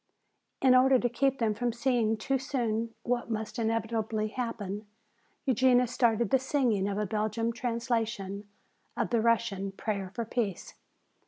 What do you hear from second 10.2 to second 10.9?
Peace."